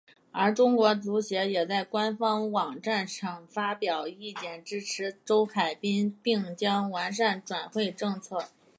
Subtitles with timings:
[0.31, 8.49] 而中国足协也在官方网站上发表意见支持周海滨并将完善转会政策。